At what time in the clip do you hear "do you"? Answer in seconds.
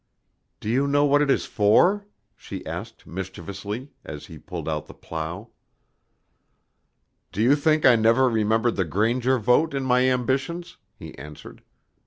0.59-0.87, 7.31-7.55